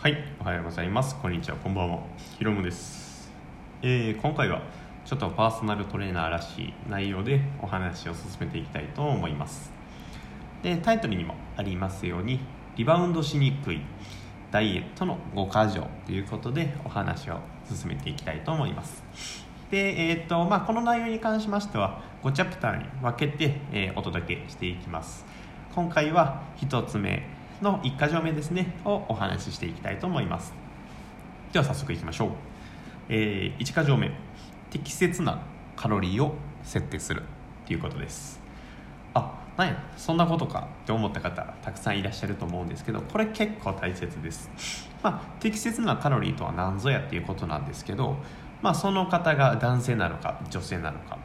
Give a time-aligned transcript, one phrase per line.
[0.00, 1.16] はい、おはようございます。
[1.20, 1.98] こんにちは、こんばんは。
[2.38, 3.32] ひろむです。
[3.82, 4.62] えー今回は
[5.04, 9.72] ちょっとパーソナルトレーナーらしい内容でお話を進めていきたいと思います。
[10.62, 12.38] で、タイトルにもありますように、
[12.76, 13.80] リバウンドしにくい
[14.52, 19.02] ダイエットの5箇条ということでお話を進めていきたいと思います。
[19.68, 25.26] で、えーとまあ、この内容に関しましては5チャプターに分けて、えーお届けしていきます。
[25.74, 30.52] 今回は1つ目の1箇条目ですねをお話ししていきたいと思います。
[31.52, 32.30] では早速いきましょう、
[33.08, 34.10] え1箇条目。
[34.70, 35.40] 適切な
[35.76, 37.22] カロリーを設定する
[37.66, 38.40] ということです。
[39.14, 44.50] あなんやそんなことかって思った方たくさんいらっしゃると思うんですけどこれ結構大切です、
[45.02, 48.16] まあ、適切なカロリーとは何ぞやっていうことなんですけど、
[48.62, 51.18] まあ、その方が男性なのか女性なのか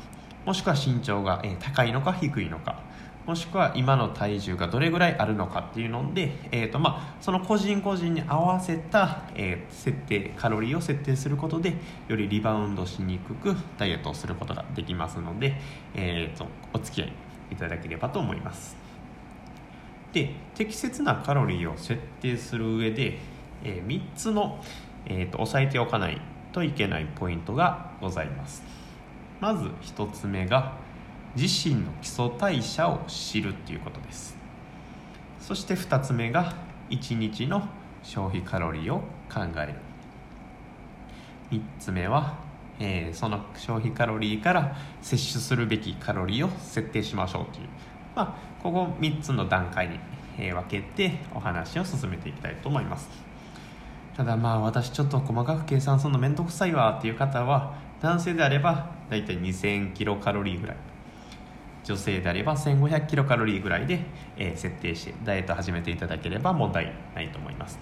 [0.45, 2.79] もしくは身長が高いのか低いのか
[3.25, 11.75] もしくは今の体重がどれぐらいあるのかっていうので、えーとまあ、その個人個人に合わせた、えー設定カロリーを設定することで
[12.07, 15.55] よりリバウンドしにくくダイエットをすることができますので、
[15.95, 17.13] えーとお付き合い
[17.51, 18.75] いただければと思います。
[20.11, 23.19] で適切なカロリーを設定する上で、
[23.63, 24.61] え3つの、
[25.05, 26.21] えーと押さえておかない
[26.51, 28.63] といけないポイントがございます。
[29.39, 30.77] まず1つ目が
[31.35, 34.37] 自身の基礎代謝を知るっていうことです。
[35.39, 36.53] そして2つ目が
[36.89, 37.67] 1日の
[38.03, 38.99] 消費カロリーを
[39.31, 39.73] 考える。
[41.51, 42.37] 3つ目は、
[42.79, 47.67] えーその消費カロリーから摂取するべきカロリーを設定しましょうという、
[48.15, 49.99] まあ、ここ3つの段階に、
[50.37, 53.09] えー分けてお話を進めていきたいと思います。
[54.15, 60.92] ただまあ私ちょっと細かく計算するのめんどくさいわっていう方は男性であればだいたい2000キロカロリーぐらい。
[61.83, 63.99] 女性であれば1500キロカロリーぐらいで、
[64.37, 67.79] えー設定してダイエット始めていただければ問題ないと思います。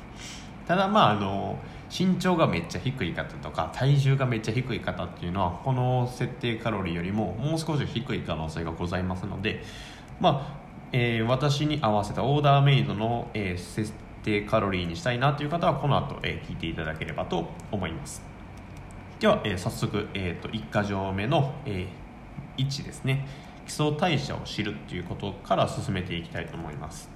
[0.67, 1.57] ただまああの
[1.89, 9.63] 身長がめっちゃ低い方とか体重がめっちゃ低い方っていうのはこの設定カロリーよりももう少し低い可能性がございますので
[10.21, 10.59] まあ、
[10.93, 13.91] えー私に合わせたオーダーメイドの、えー設
[14.23, 18.21] 定カロリーにしたいなという方はこの後、えー聞いていただければと思います。
[19.19, 23.25] では、えー早速、えー、と1箇条目の、えー1ですね。
[23.65, 27.09] 基礎代謝を知るっていうことから進めていきたいと思います。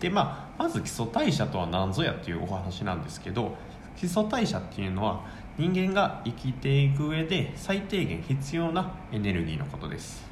[0.00, 3.56] でまあまず基礎代謝とは何ぞやっていうお話なんですけど
[3.96, 5.24] 基礎代謝っていうのは
[5.58, 10.28] 人間が生きていく上で最低限必要なエネルギーのことです。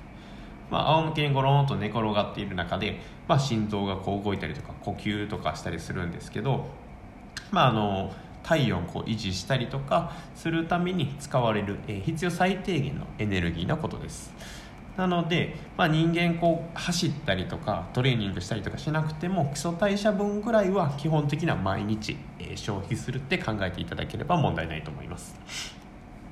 [0.70, 6.66] まあ、仰向けにゴロンと寝転がっている中で、まあ、心臓がこう動いたりとか呼吸とかしたりするんですけど、
[7.50, 8.12] まあ、あの
[8.42, 14.32] 体温をこう維持したりとかするために使われる、えー必要最低限のエネルギーのことです。
[14.96, 25.38] なので、まあ、人間こう走ったりとかトレーニングしたりとかしなくても基礎代謝分ぐらいは基本的には毎日、え消費するって考えていただければ問題ないと思います。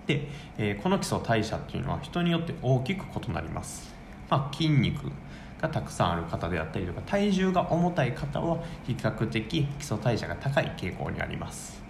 [0.06, 3.94] で、えこの基礎代謝っていうのは人によって大きく異なります、
[4.30, 5.10] まあ、筋肉
[5.60, 11.82] がたくさんある方であったりとか体重が重たい方は比較的基礎代謝が高い傾向にあります。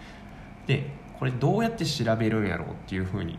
[0.66, 3.38] でこれどうやって調べるんやろうっていうふうに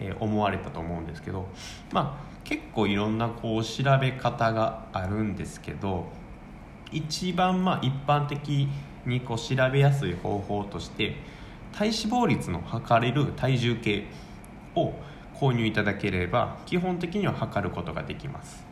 [0.00, 1.46] え思われたと思うんですけど
[1.92, 6.06] まあ結構いろんなこう調べ方があるんですけど
[6.92, 8.68] 一番まあ一般的
[9.04, 11.16] にこう調べやすい方法として
[11.72, 14.06] 体脂肪率の測れる体重計
[14.74, 14.92] を
[15.34, 18.64] 購入いただければ基本的には測ることができます、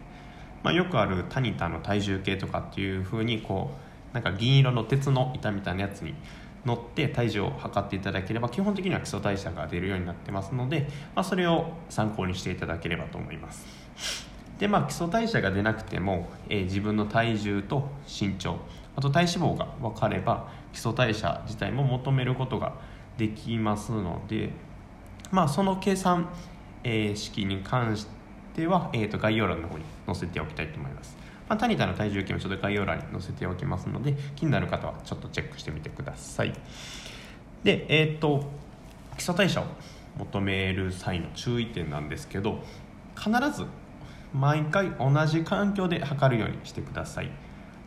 [0.63, 3.73] まあ、よくあるタニタの体重計とかっていうふうにこ
[4.13, 6.15] うなんか銀色の鉄の板みたいなやつに
[6.65, 14.35] 乗って体重を測っていただければ基本的には基礎代謝が出るようになってますので、まあ、それを参考にしていただければと思います。
[14.59, 18.59] でまあ基礎代謝が出なくても、えー自分の体重と身長
[18.97, 22.75] あと体脂肪が分かれば基礎代謝自体も求めることが
[23.19, 24.51] できますので
[25.31, 26.29] まあその計算、
[26.85, 28.07] えー式に関し
[28.55, 31.17] ては、えー、と概要欄の方に載せておきたいと思います、
[31.49, 36.53] まあ、タニタの体重計もちょっと概要欄に載せておきますので気になる方はちょっとチェックしてみてください。
[37.63, 38.45] でえっ、と
[39.17, 39.65] 基礎代謝を
[40.19, 42.63] 求める際の注意点なんですけど
[43.17, 43.67] 必ず
[44.33, 47.31] 毎回同じ環境で測るようにしてください。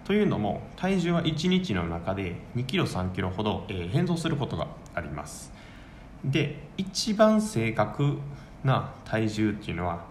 [0.05, 5.51] というのも体重は1日の中で2キロ3キロほど、えー変動することがあります。
[6.23, 8.17] で一番正確
[8.63, 10.05] な体重っていうのは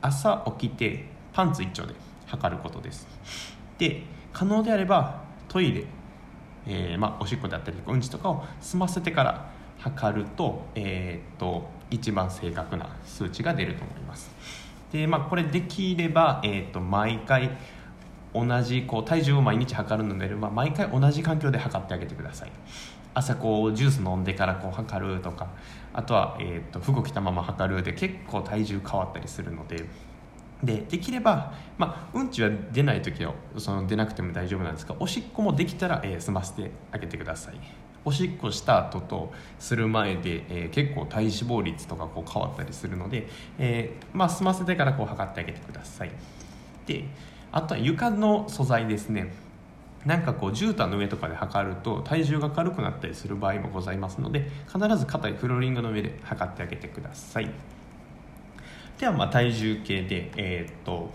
[0.00, 1.94] 朝起きてパンツ一丁で
[2.32, 3.06] 測ることです。
[3.78, 4.02] で
[4.32, 5.84] 可能であればトイレ、
[6.66, 14.30] えーまあ、おしっこであったりうんちとかを済ませてから測ると,、えーっと一番正確な数値が出ると思います。
[14.92, 17.50] で、まあ、これできれば、えーっと毎回
[18.34, 22.52] 同じこう体重を毎日測るのであれば毎回同じ環境で測ってあげてください。
[23.14, 25.48] 朝こうジュース飲んでからこう測るとか
[25.92, 29.84] あとは、えーと、服着たまま測るで結構体重変わったりするので
[30.62, 37.54] でできれば、まあ、うんちは出ない時はその出なくても大丈夫なんですがおしっこもできたら、えー、済ませてあげてください。
[38.04, 43.28] おしっこした後とする前で、えー、結構体脂肪率とかこう変わったりするので、
[43.58, 46.10] えー、まあ、済ませてからこう測ってあげてください。
[46.86, 47.04] で
[47.52, 49.32] あとは床の素材ですね。
[50.04, 57.48] なんかこう絨毯の上とかで測ると体重が軽くなったりする場合もございますので必ず硬いフローリングの上で測ってあげてください。
[59.02, 61.10] ではまあ体重計で、えー、っと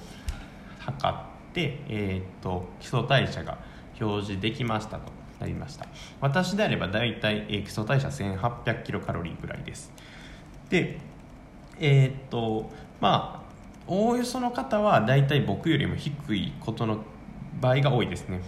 [0.77, 1.17] 測っ
[1.53, 3.57] て、えー、っと基礎代謝が
[3.97, 5.03] 表示できましたと
[5.39, 5.87] なりました。
[6.19, 9.93] 私であれば大体、えー、基礎代謝1800キロカロリーぐらいです。
[10.69, 10.99] で
[11.79, 12.69] えー、っと
[12.99, 13.49] まあ
[13.87, 17.05] おおよその方は大体僕よりも低いことの
[17.61, 18.41] 場合が多いですね。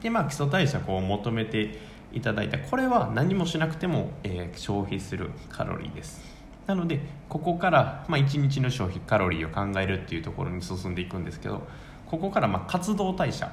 [0.00, 1.78] でまあ基礎代謝を求めて
[2.12, 2.58] いただいた。
[2.58, 6.31] これは何もしなくても、えー、消費するカロリーです。
[6.66, 11.66] なのでここから、まあ、1日の消費カロリーを考えるっていうところに進んでいくんですけど
[12.06, 13.50] ここからまあ活動代謝。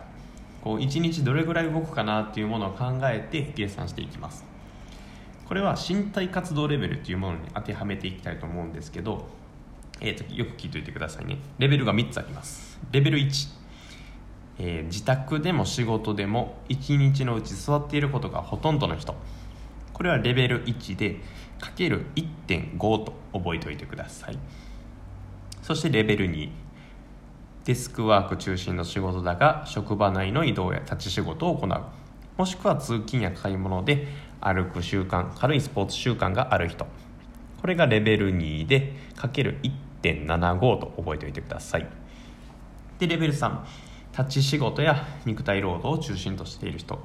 [0.62, 4.44] こう1日どれぐらい動くかなっていうものを考えて計算していきます。
[5.48, 9.28] これは身体活動レベルっていうものに当てはめていきたいと思うんですけど、
[10.02, 11.40] えーと、よく聞いといてくださいね。
[11.58, 12.78] レベルが3つあります。
[12.92, 13.60] レベル1
[14.62, 19.16] えー、自宅でも仕事でも1日のうち座っていることがほとんどの人。
[19.94, 21.22] これはレベル1で
[21.60, 24.38] 1.5と覚えておいてください。
[25.62, 26.50] そしてレベル2
[27.66, 31.82] デスクワーク中心の仕事だが職場内の移動や立ち仕事を行う。
[32.38, 34.08] もしくは通勤や買い物で
[34.42, 36.88] 歩く習慣軽いスポーツ習慣がある人。
[37.62, 39.60] これがレベル2でかける
[40.02, 41.88] 1.75と覚えておいてください。
[42.98, 43.60] でレベル3
[44.18, 47.00] 立ち仕事や肉体労働を中心としている人。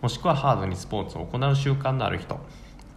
[0.00, 2.40] もしくはハードにスポーツを行う習慣のある人。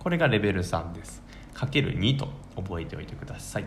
[0.02, 1.22] これがレベル3です。
[1.54, 3.66] かける2と覚えておいてください。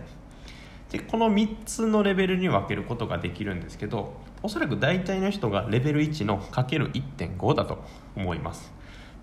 [0.91, 7.85] でこの3つのレベルに分けることができるんですけどおそらく大体の人がレベル1のかける1.5だと
[8.17, 8.73] 思います。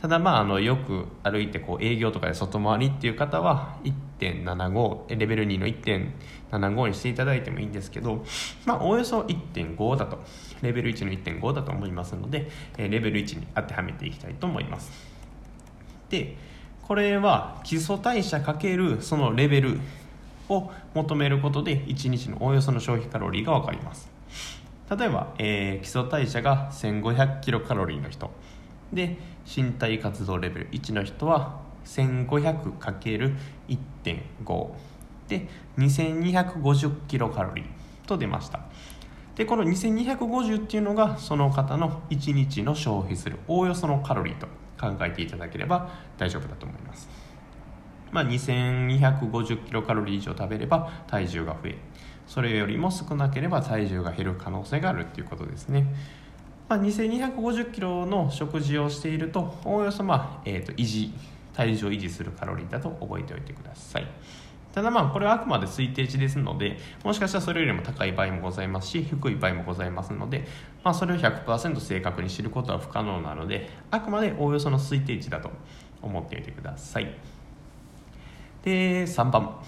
[0.02, 8.24] ただまああのよく歩いてこう営業とかで外回りっていう方は1.75レベル2の1.75にしていただいてもいいんですけど
[8.66, 10.18] まあおおよそ1.5だと
[10.62, 14.92] レベル1の1.5だと思いますのでレベル1に当てはめていきたいと思います。
[16.10, 16.36] で
[16.92, 19.80] これは基礎代謝かけるそのレベル
[20.50, 24.10] を求めることで1日のおおよその消費カロリーが分かります。
[24.90, 28.30] 例えば、えー、基礎代謝が1500キロカロリーの人。
[28.92, 29.18] で
[29.48, 34.68] 身体活動レベル1の人は 1500×1.5
[35.30, 35.48] で
[35.78, 37.66] 2250キロカロリー
[38.06, 38.60] と出ました。
[39.38, 44.48] でこの2250っていうのがその方の1日の消費するおおよそのカロリーと。
[44.82, 47.08] 考えていただければ大丈夫だと思います。
[48.12, 51.78] まあ、2250キロカロリー以上食べれば体重が増え
[52.28, 55.86] それよりも少なければ体重が減る可能性があるっていうことですね。
[56.70, 61.14] まあ、2250キロの食事をしているとおおよそ、まあえーと、維持
[61.54, 64.08] 体重を維持するカロリーだと覚えておいてください。
[64.74, 70.48] ただまあこれはあくまで推定値ですのでもしかしたらそれよりも高い場合もございますし低い場合もございますので、
[70.84, 75.52] まあ、それを100%正確に知ることは不可能なのであくまでおおよその推定値だと
[76.02, 77.14] 思っておいてください。
[78.64, 79.60] で3番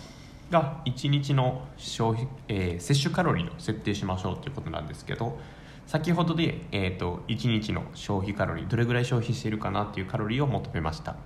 [0.51, 5.39] が1日の消費、えー、摂取カロリーを設定しましょうということなんですけど
[5.88, 11.18] 先ほどで、えーと、1日の消費カロリーどれぐらい消費しているかなっていうカロリーを求めました。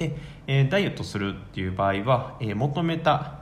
[0.00, 0.16] で、
[0.46, 3.40] え、ダイエットするっていう場合は、え、求めた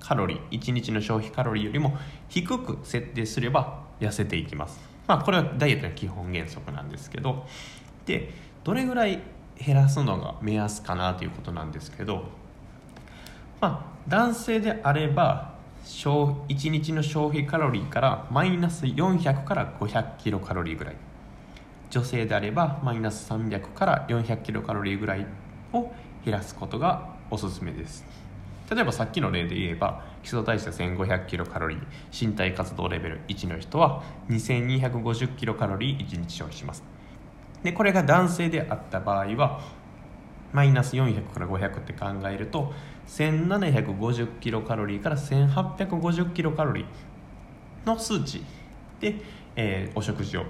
[0.00, 1.96] カロリー1日の消費カロリーよりも
[2.28, 4.80] 低く設定すれば痩せていきます。
[5.06, 7.46] まあこれはダイエットの基本原則なんですけど
[8.04, 8.30] で
[8.62, 9.20] どれぐらい
[9.58, 12.24] 減らすのが目安かなということなんですけど
[13.60, 20.96] まあ男性であれば1日の消費カロリーからマイナス400から500キロカロリーぐらい。
[21.90, 25.26] 女性であればマイナス300から400キロカロリーぐらい
[25.72, 25.90] を
[26.24, 28.04] 減らすことがおすすめです。
[28.70, 31.80] 例えばさっきの例で言えば基礎代謝1500キロカロリー
[32.12, 36.82] 身体活動レベル1の人は2250キロカロリー1日消費します。
[37.62, 39.60] でこれが男性であった場合は
[40.52, 42.72] マイナス400から500って考えると
[43.08, 48.42] 1750キロカロリーから1850キロカロリーの数値
[49.00, 49.16] で、
[49.56, 50.44] えー、お食事を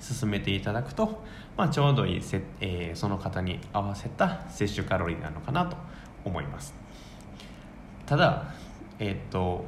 [0.00, 1.22] 進めていただくと、
[1.56, 5.76] まあ、ちょうどいいせ、えー、その方に合わせた摂取カロリーなのかなと
[6.24, 6.74] 思います。
[8.06, 8.54] ただ
[8.98, 9.64] えっ、ー、と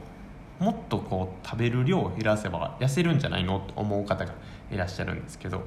[0.58, 4.34] もっとこう食べる量を減らせば痩せるんじゃないのと思う方が
[4.70, 5.62] いらっしゃるんですけど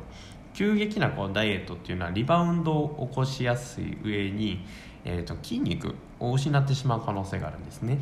[0.53, 4.65] 急激なこうダイエットっていうのはリバウンドを起こしやすい上に、
[5.05, 7.99] えーと、筋肉を失ってしまう可能性があるんですね。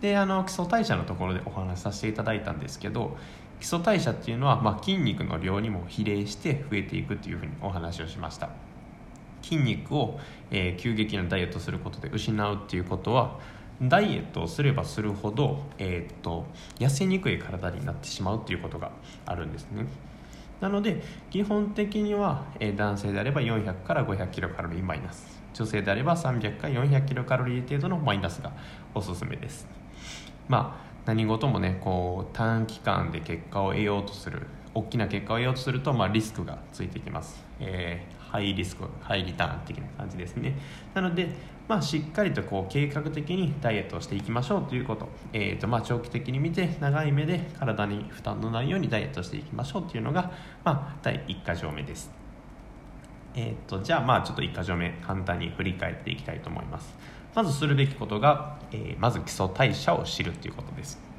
[0.00, 3.16] であの基礎代謝のところでお話しさせていただいたんですけど
[3.60, 8.48] 基礎代謝っていうのは、まあ、筋肉の量にも比例して増えていくっていうふうにお話をしました。
[9.42, 10.18] 筋肉を、
[10.50, 13.38] えー、急激なダイエットすることで失うっていうことは
[13.82, 16.46] ダイエットをすればするほど、えー、っと
[16.78, 18.92] 痩せにくい体になってしまうっていうことが
[19.26, 19.86] あるんですね。
[20.60, 25.40] なので基本的には、えー、男性であれば400から500キロカロリーマイナス。
[25.52, 28.52] 女性であれば300から400キロカロリー程度のマイナスが
[28.94, 29.79] おすすめです。
[30.48, 40.56] まあ何事もねこう短期間で結果を得ようとする大きな結果を得ようとすると、まあ、リスクがついてきます、えー、ハイリスクハイリターン的な感じですね。
[40.94, 41.28] なので、
[41.66, 50.30] まあ、しっかりとこう計画的にダイエットをしていきましょうということ,、えーとまあ、長期的に見て長い目で体に負担のないようにダイエットしていきましょうというのが、
[50.64, 52.10] まあ、第1箇条目です。
[53.34, 56.96] えーと、じゃあまあちょっと1箇条目簡単に振り返っていきたいと思います。
[57.34, 61.10] まずするべきことが、え、まず基礎代謝を知るということです。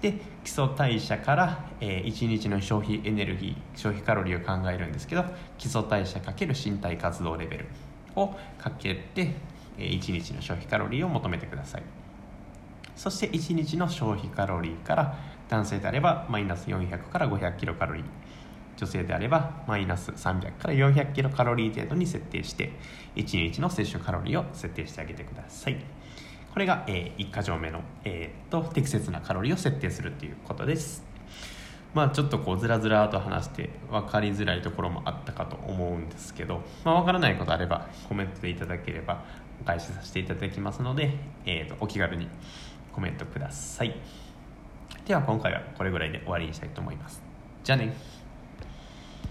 [0.00, 5.24] で基礎代謝から、えー、1日の消費エネルギー消費カロリーを考えるんですけど
[5.58, 7.66] 基礎代謝かける身体活動レベル
[8.16, 9.34] をかけて、
[9.78, 11.82] えー、1日の消費カロリーを求めてください。
[12.96, 15.18] そして1日の消費カロリーから
[15.48, 18.04] 男性であればマイナス400から500キロカロリー。
[18.80, 22.72] 女性であればマイナス300から400キロカロリー程度に設定して
[23.14, 25.76] 1日の摂取カロリーを設定してあげてください。
[26.52, 31.04] これが、えー、1箇条目の、えーと、適切なカロリーを設定するっていうことです。
[31.92, 39.24] まあちょっとこうずらずらと話して分かりづらいところもあったかと思うんですけど、まあ、分からないことあればコメントでいただければ
[39.60, 41.10] お返しさせていただきますので、
[41.44, 42.28] えー、とお気軽に
[42.92, 43.94] コメントください。
[45.06, 47.22] では今回はこれぐらいで終わりにしたいと思います。
[47.62, 47.92] じゃあね。